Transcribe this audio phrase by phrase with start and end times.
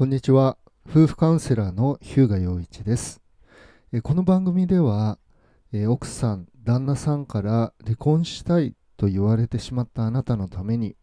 [0.00, 0.56] こんにちは。
[0.88, 3.20] 夫婦カウンセラーの日向陽一です。
[4.02, 5.18] この番組では、
[5.88, 10.96] 奥さん、旦那さんから離婚したいと言われてしまったあなたのために、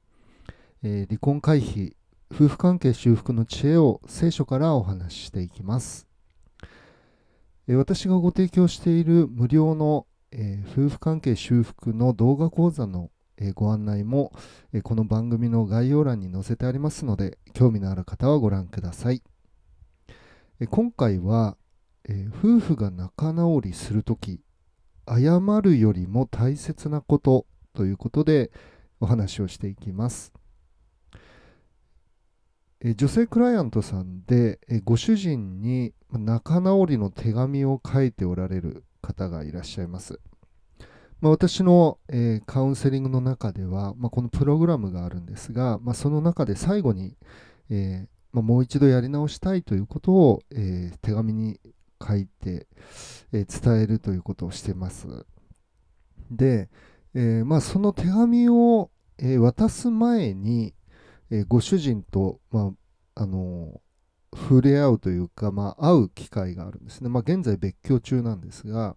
[0.82, 1.94] 離婚回避、
[2.34, 6.08] 夫婦関係修復の知恵を聖書からお話ししていきます。
[7.68, 10.08] 私がご提供している無料の、
[10.76, 14.32] 夫婦関係修復の動画講座のえご案内も、
[14.74, 19.22] えこの番組の概要欄に載せてありますので、興味のある方はご覧ください。
[20.60, 21.56] え今回は、
[22.06, 24.42] え夫婦が仲直りするとき、
[25.08, 28.52] 謝るよりも大切なことということで
[29.00, 30.34] お話をしていきます。
[32.80, 40.20] え女性クライアントさんで、えご主人に仲直りの手紙を書いておられる方がいらっしゃいます。
[41.22, 47.16] まあ、私の、えーカウンセリングの中では、まあ、このプログラムがあるんですが、まあ、その中で最後に、
[47.70, 51.60] えーま、もう一度やり直したいということを、え手紙に
[52.06, 52.68] 書いて、
[53.34, 55.08] え伝えるということをしてます。
[56.30, 56.70] で、
[57.16, 60.74] えま、その手紙を、え渡す前に、
[61.32, 62.74] えご主人と、ま
[63.16, 63.82] あの
[64.36, 67.10] 触れ合うというか、まあ、会う機会があるんですね。
[67.10, 68.96] まあ、現在別居中なんですが、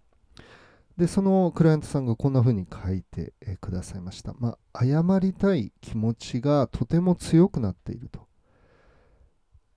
[1.01, 4.35] で、そのクライアントさんがこんな風に書いて、えくださいました。
[4.39, 8.29] まあ、謝りたい気持ちがとても強くなっていると。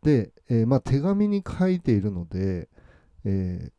[0.02, 2.68] で、えーまあ、手紙に書いているので、
[3.24, 3.72] えー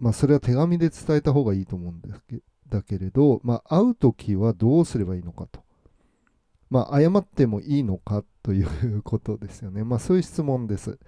[0.00, 5.62] まあ、それは手紙で伝えた方がいいと思うんですけだけれど、まあ、会うときはどうすればいいのかと。
[6.68, 9.84] ま、謝ってもいいのかということですよね。
[9.84, 10.98] まあ、そういう質問です。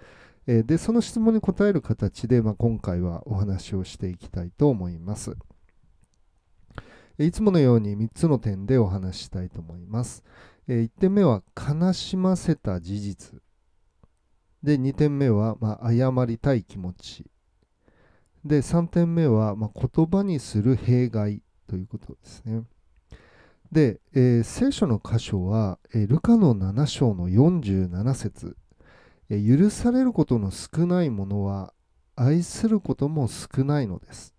[0.47, 5.35] えーで、その質問に答える形で、まあ、今回はお話をしていきたいと思います。
[7.23, 10.23] いつものように3つの点でお話ししたいと思います
[10.67, 10.81] え。
[10.81, 13.41] 1点目は悲しませた事実。
[14.63, 17.25] で、2点目は、まあ、謝りたい気持ち。
[18.45, 22.63] で、3点目は、まあ、言葉にする弊害ということですね。
[23.71, 28.57] で、えー聖書の箇所は、えールカの7章の47節、
[29.29, 31.73] え許されることの少ないものは
[32.15, 34.35] 愛することも少ないのです。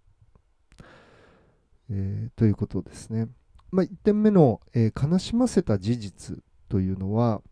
[1.91, 3.29] えーということですね。
[3.71, 6.39] まあ、1点目の、えー悲しませた事実
[6.69, 7.43] というのは、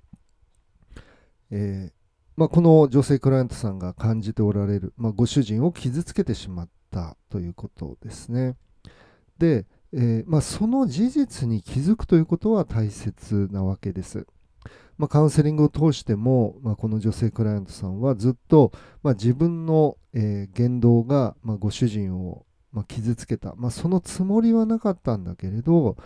[1.50, 1.92] えー
[2.36, 8.56] まあ、この女性クライアントさんが感じておられる、まあ、ご主人を傷つけてしまったということですね。
[9.38, 14.26] で、えまあ、その事実に気づくということは大切なわけです。
[14.96, 25.96] ま、カウンセリングを通しても、ま、この女性クライアントさんはずっと、ま、自分の、え言動が、ま、ご主人を、まあ、傷つけた、まあ、そのつもりはなかったんだけれど、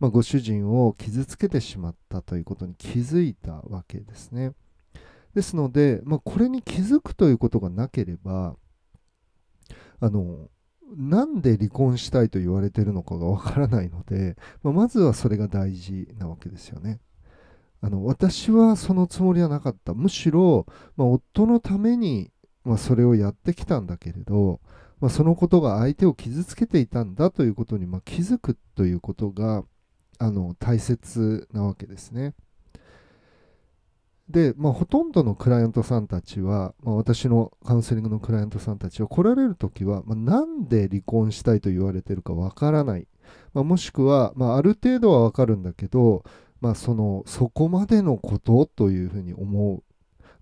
[0.00, 4.52] まあ、ご主人を傷つけてしまったということに気づいたわけですね。
[5.34, 8.56] ですので、まあ、これに気づくということがなければ、
[10.00, 10.48] あの、
[10.96, 17.00] なんで離婚したいと言われてるのかがわからないので、まあ、まずはそれが大事なわけですよね。
[17.80, 19.92] あの私はそのつもりはなかった。
[19.92, 22.30] むしろ、まあ、夫のために、
[22.64, 24.60] まあ、それをやってきたんだけれど、
[25.04, 29.62] まあ、そのことが相手を傷つけていたんだということに、まあ、気づくということが
[30.18, 32.32] あの大切なわけですね。
[34.30, 43.06] で、まあ、ほとんどのクライアントさんたちは、まあ、私のカウンセリングのクライアントさんたちは来られるときは、まあ、なんで離婚したいと言われてるかわからない、
[43.52, 46.24] まあ、もしくは、まあ、ある程度はわかるんだけど、
[46.62, 49.82] まあ、そのそこまでのことというふうに思う、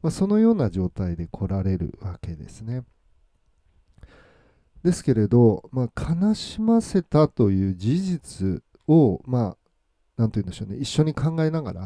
[0.02, 2.84] まあ、そのような状態で来られるわけですね。
[4.82, 9.56] ですけれど、まあ、悲しませたという事実を、まあ、
[10.16, 11.80] なんて言うんでしょうね、一緒に考えながら、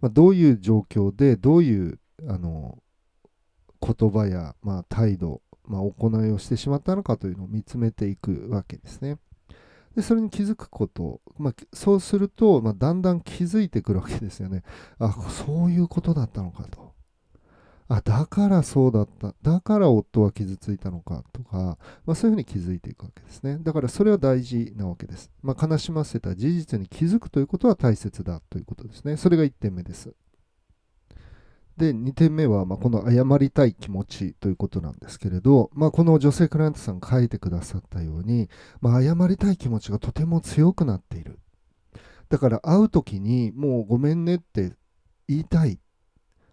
[0.00, 2.78] まあ、どういう状況でどういうあの
[3.80, 9.18] 言葉や、まあ、態度、まあ、行いをしてしまったのかというのを見つめていくわけですね。
[9.94, 14.62] でそれに気づくこと、まあ、そうすると、まあ、だんだん気づいてくるわけですよね。
[14.98, 16.89] あそういうことだったのかと。
[17.92, 19.34] あだからそうだった。
[19.42, 21.76] だから夫は傷ついたのかとか、
[22.06, 23.58] まあ、そういうふうに気づいていくわけですね。
[23.60, 25.28] だからそれは大事なわけです。
[25.42, 29.16] まあ、悲しませた事実に気づくということは大切だということですね。
[29.16, 30.14] それが1点目です。
[31.76, 38.48] で、2点目は、ま、この謝りたい気持ちということなんですけれど、まあ、この女性クライアントさん書いてくださったように、
[38.80, 41.40] まあ、謝りたい気持ちがとても強くなっている。
[42.28, 44.74] だから会う時にもうごめんねって
[45.26, 45.80] 言いたい。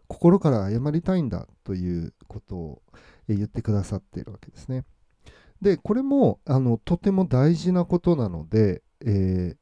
[0.08, 2.82] 心から謝りたいんだということを
[3.28, 4.86] 言ってくださっているわけですね。
[5.62, 9.58] で、これもあのとても大事なことなので、えー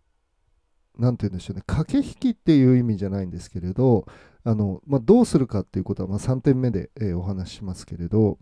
[0.97, 4.06] て言うんでしょうね、駆け引きっていう意味じゃないんですけれど、
[4.45, 8.38] あの、まあ、どうするかっていうことは、まあ、3点目で、えー、お話ししますけれど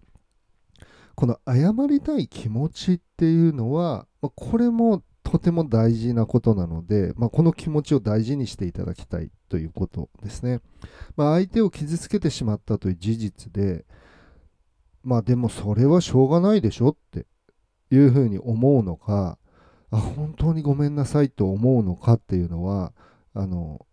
[1.15, 5.01] この謝りたい気持ちっていうのは、まあ、これも
[5.33, 10.59] とても大事なことなので、まあ、この気持ちを大事にしていただきたいということですね。
[11.17, 13.83] まあ、相手を傷つけてしまったという事実で、
[15.03, 17.25] まあでもそれはしょうがないでしょって
[17.89, 19.39] いうふうに思うのか、
[19.89, 22.93] あ本当にごめんなさいと思うのかっていうのは、
[23.33, 23.87] あの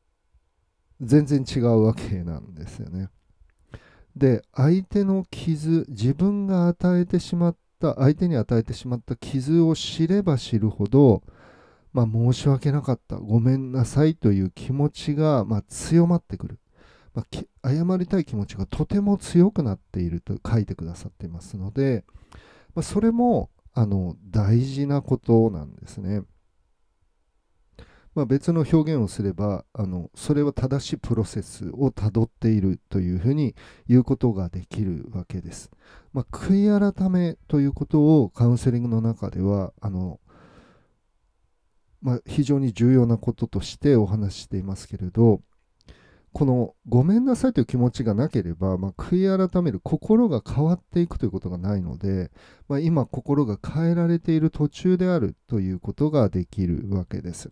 [1.01, 3.09] 全然違うわけなんですよね。
[4.15, 11.23] で相手の傷自分が与えてしまった相手に与えてしまった傷を知れば知るほど、
[11.93, 16.59] まあ、申し訳なかったごめんなさいという気持ちが、まあ、強まってくる、
[17.15, 17.25] ま
[17.63, 22.05] あ、謝りたい気持ちがとても強くなっていると書いてくださっていますので、
[22.75, 26.23] ま、それもあの大事なことなんですね。
[28.15, 33.55] まあ、別の表現をすればあのそれは正しいプロセスをたどっているというふうに
[33.89, 35.71] 言うことができるわけです。
[36.13, 40.19] まあ、悔い改めということをカウンセリングの中ではあの、
[42.03, 45.41] まあ、非常に重要なこととしてお話ししていますけれど
[46.33, 52.31] このごめんなさいという気持ちがなければ、まあ、悔い改める心が変わっていくということがないので、
[52.69, 57.51] まあ、今心が変えられている途中であるということができるわけです。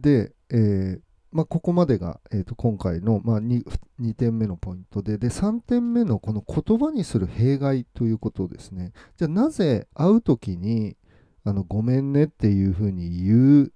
[0.00, 1.00] で、えー
[1.32, 3.64] まあ、ここまでが、えー、と今回の、まあ2、
[4.00, 8.92] 2, 点目のポイントでで3点目のこの言葉にする弊害ということですね。
[9.16, 10.96] じゃあなぜ会う時に
[11.44, 13.72] あのごめんねっていうふうに言う、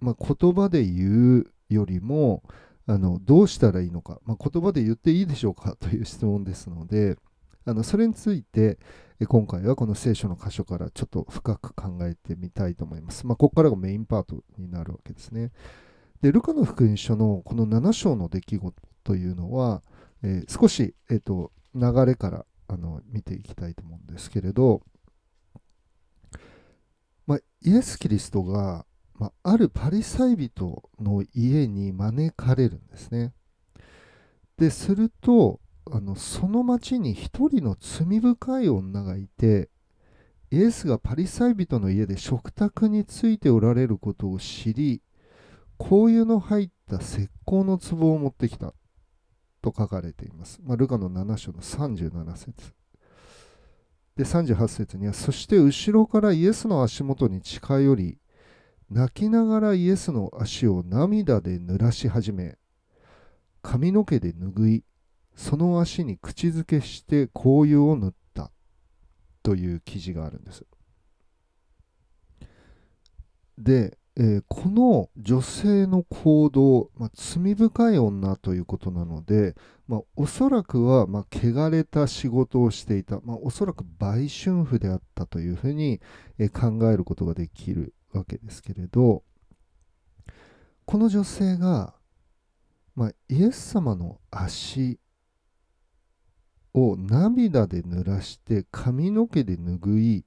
[0.00, 2.42] まあ、言葉で言うよりも
[2.86, 7.16] あのどうしたらいいのか、まあ、言葉で言っていいでしょうかという質問ですので
[7.64, 8.78] あのそれについて、
[9.26, 13.26] 今回はこの聖書の箇所からちょっと深く考えてみたいと思います。
[13.26, 15.52] まあ、ここからがメインパートになるわけですね。
[16.22, 18.74] で、ルカの福音書のこの7章の出来事
[19.04, 19.82] というのは、
[20.22, 24.82] えー、少し、えーと、流れからあの見ていきたいと思うんですけれど、
[27.26, 33.32] まあ、イエス・キリストが、まあ、あるパリサイ人の家に招かれるんですね。
[34.58, 35.60] で、すると、
[35.90, 39.68] あのその町に一人の罪深い女がいて
[40.50, 45.02] イエスがパリサイ人の家で食卓についておられることを知り
[45.78, 48.74] 香油の入った石膏の壺を持ってきた
[49.62, 50.60] と書かれています。
[50.62, 52.72] まあ、ルカの7章の37節
[54.16, 58.18] で38節にはそして後ろからイエスの足元に近寄り
[58.90, 62.58] 泣きながらイエスの足を涙で濡らし始め
[63.62, 64.84] 髪の毛で拭い
[65.34, 68.50] その足に口づけして香油を塗った
[69.42, 70.64] という記事があるんです。
[73.58, 79.54] で、えー、この女性の行動、まあ、罪深い女ということなので、
[79.88, 86.00] まあ、おそらくは、まあ、汚れた仕事をしていた、まあ、おそらく売春婦であったというふうに、
[86.38, 89.22] えー、考えることができるわけですけれど
[90.84, 91.94] この女性が、
[92.94, 94.98] まあ、イエス様の足
[96.74, 100.24] を涙で濡らして髪の毛で拭い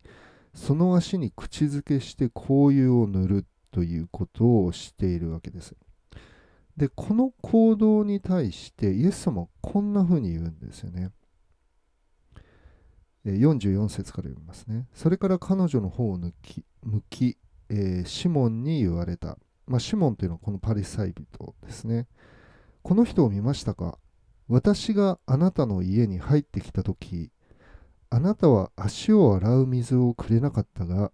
[0.53, 5.75] その足に口づけして香油を塗るということをしているわけです。
[6.77, 11.11] でこの行動に対してイエス様はこんな風に言うんですよね。
[13.25, 14.87] 44節から読みますね。
[14.93, 17.37] それから彼女の方を抜き向き、
[17.69, 19.37] えー、シモンに言われた。
[19.67, 22.07] まあ、シモンというのはこのパリサイ人ですね。
[22.83, 23.97] この人を見ましたか？
[24.47, 27.31] 私があなたの家に入ってきた時
[28.09, 31.11] あなたは足を洗う水をくれなかったが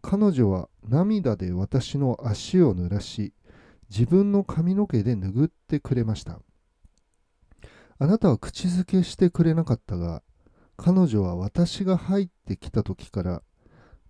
[0.00, 3.34] 彼女は涙で私の足を濡らし
[3.90, 6.40] 自分の髪の毛で拭ってくれました。
[7.98, 10.22] あなたは口づけしてくれなかったが
[10.76, 13.42] 彼女は私が入ってきた時から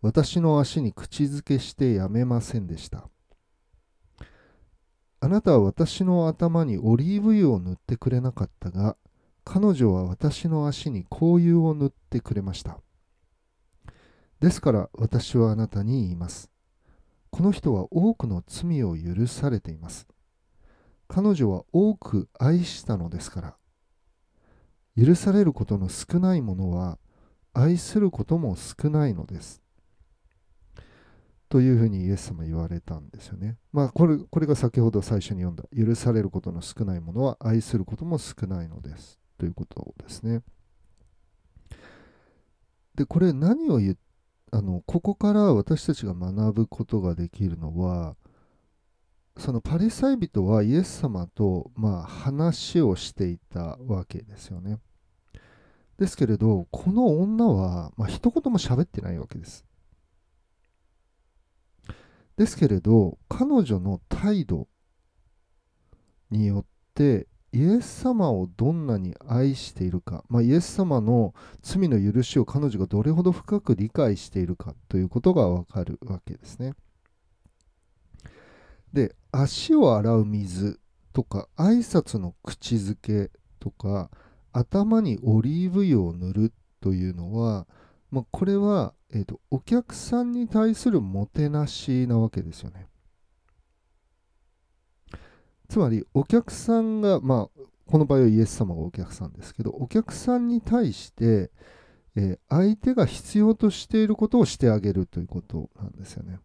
[0.03, 3.09] 私の足に口づけしてやめませんでした。
[5.27, 8.97] あなたは私の頭にオリーブ油を塗ってくれなかったが、
[9.43, 12.79] 彼女は私の足に香油を塗ってくれました。
[14.39, 16.49] ですから私はあなたに言います。
[17.31, 20.07] この人は多くの罪を許されています。
[21.09, 23.57] 彼女は多く愛したのですから。
[24.97, 27.01] 許されることの少ないものは
[27.53, 29.61] 愛することも少ないのです。
[31.49, 33.57] というふうにイエス様言われたんですよね。
[33.73, 40.43] まあこれこれが先ほど最初に読んだ許されることの少ないものは愛することも少ないのですということですね。
[42.95, 43.97] でこれ何を言
[44.53, 48.17] あのここから私たちが学ぶことができるのは
[49.39, 54.79] そのパリサイ人はイエス様と、まあ、話をしていたわけですよね。
[55.99, 59.65] ですけれど、この女は、まあ、一言も喋ってないわけです。
[62.37, 64.69] ですけれど、彼女の態度
[66.31, 66.65] によっ
[66.95, 76.75] て、イエス様をどんなに愛しているか、まあ、イエス様の罪の許しを彼女がどれほど深く理解しているかということがわかるわけですね。
[78.93, 80.81] で、足を洗う水
[81.15, 84.11] とか、挨拶の口づけとか、
[84.53, 87.67] 頭にオリーブ油を塗るというのは、
[88.11, 92.89] まあ、これは、えーと、お客さんに対するもてなしなわけですよね。
[95.69, 101.51] つまりお客さんが、まあ、この場合はイエス様がお客さんですけどお客さんに対して、
[102.17, 106.39] えー、相手が必要としていることをしてあげるということなんですよね。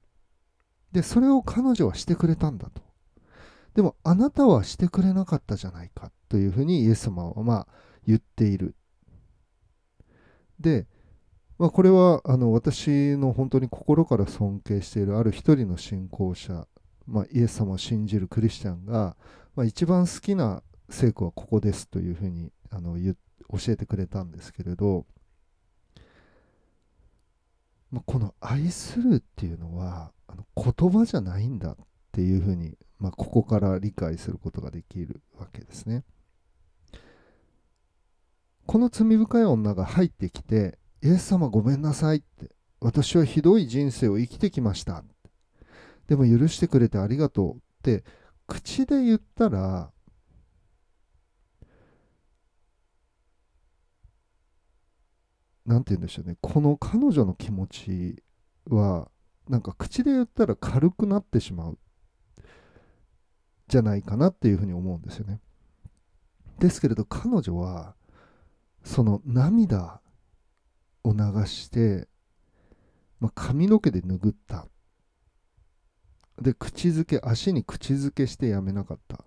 [0.91, 2.81] でそれを彼女はしてくれたんだと。
[3.75, 7.67] でもあなたはしてくれなかったじゃないかというふうにイエス様はまあ
[8.05, 8.75] 言っている。
[10.59, 10.87] で、
[11.61, 16.65] まあ、これはあの私の本当に心から尊敬しているある一人の信仰者、
[17.05, 19.15] まあ、イエス様を信じるクリスチャンが、
[19.55, 25.05] まあ、一番好きな聖句はここですというふうにあの教えてくれたんですけれど、
[27.91, 31.75] まあ、この愛するっていうのはあの言葉じゃないんだっ
[32.11, 36.05] ていうふうに、まあ、ここから理解することができるわけですね。
[38.65, 45.03] この罪深い女が入ってきて、イエス様ごめんなさいって、私はひどい人生を生きてきました。
[46.07, 48.03] でも許してくれてありがとうって
[48.47, 49.91] 口で言ったら、
[55.65, 58.23] 何て言うんでしょうね、この彼女の気持ち
[58.69, 59.09] は、
[59.47, 61.79] なんか口で言ったら軽くなってしまう
[63.67, 65.39] じゃないかなっていうふうに思うんですよね。
[66.59, 67.95] ですけれど彼女は
[68.83, 70.01] その涙
[71.03, 72.07] を流して、
[73.19, 74.67] まあ、髪の毛で拭った
[76.41, 79.23] で口づけ足に口づけしてやめなかった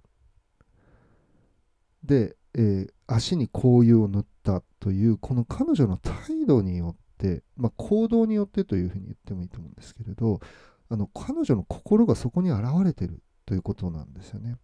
[2.02, 10.40] で、えー、足に香油を塗ったというこの彼女の態度によって、まあ、行動によってというふうに言ってもいいと思うんですけれど
[10.90, 14.56] あの彼女の心がそこに現れてるということなんですよね。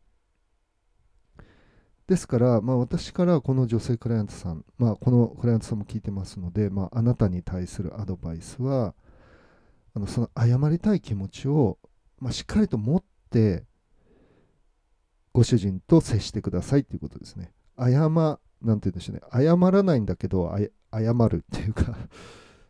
[2.11, 8.97] ですから、まあ、私からこの女性クライアントさん、まあ、このクライアントさんも聞いてますので、まあ、あなたに対するアドバイスは、
[9.95, 11.79] あのその謝りたい気持ちを、
[12.19, 13.63] まあ、しっかりと持って、
[15.33, 17.53] ご主人と接してくださいということですね。
[17.79, 19.23] 謝、なんて言うんでしょうね。
[19.33, 20.53] 謝らないんだけど、
[20.93, 21.97] 謝るっていうか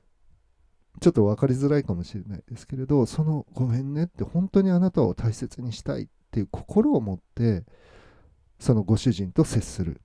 [1.01, 7.65] ちょっと分かりづらいかもしれないですけれど、そのごめんねって本当にあなたを大切にしたいっていう心を持って、
[8.61, 10.01] そのご主人と接する。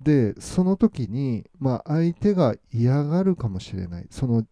[0.00, 4.06] で、その時に、まあ、相手が嫌がるかもしれない。
[4.10, 4.44] その、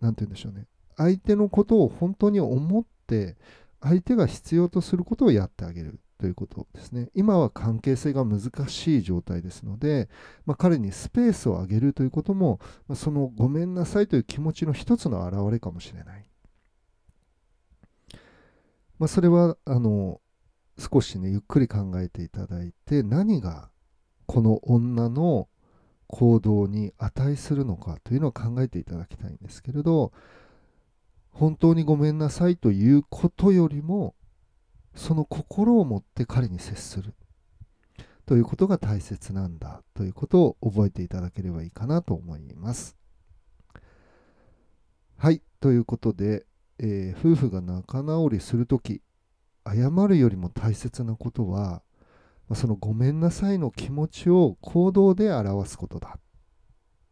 [0.00, 0.66] なんて言うんでしょうね。
[0.96, 3.36] 相手のことを本当に思って、
[3.80, 7.08] 相手が必要とすることをやってあげるということですね。
[7.14, 10.10] 今は関係性が難しい状態ですので、
[10.44, 16.26] まあ、彼にスペースをあげるということも、まあ、そのごめんなさいという気持ちの一つの表れかもしれない。
[18.98, 20.20] まあ、それはあの
[20.80, 23.68] 少しね、ゆっくり考えていただいて、何が
[24.26, 25.48] この女の
[26.06, 30.12] 行動に値するのかというのを考えていただきたいんですけれど、
[31.30, 34.14] 本当にごめんなさいということよりも、
[34.94, 37.14] その心を持って彼に接する
[38.26, 42.96] ということが大切なんだということを覚えていただければいいかなと思います。
[45.16, 46.46] はい、ということで、
[46.78, 49.02] えー、夫婦が仲直りするとき、
[49.74, 51.82] 謝るよりも大切なことは、
[52.54, 56.18] そのごめんなさいの気持ちを行動で表すことだ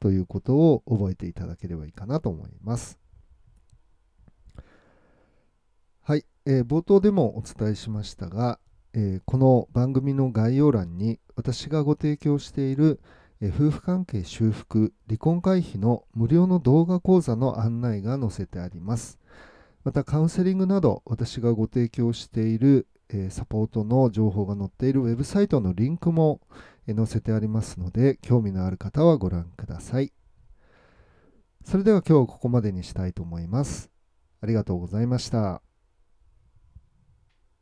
[0.01, 2.99] ということを覚えていただければいいかなと思います。
[6.03, 8.59] はい、えー、冒頭でもお伝えしましたが、
[8.95, 12.99] えー、この番組の概要欄に私がご提供している、
[13.41, 19.19] えー、夫婦関係修復離婚回避の無料の動画講座の案内が載せてあります。
[19.85, 26.41] またカウンセリングなど私がご提供している、えサポートの情報が載っているウェブサイトのリンクも、
[26.87, 30.13] え載せてありますので興味のある方はご覧ください。
[31.65, 33.91] それでは今日はここまでにしたいと思います。
[34.41, 35.68] ありがとうございました。